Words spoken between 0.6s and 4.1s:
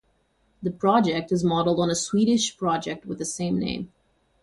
The project is modeled on a Swedish project with the same name.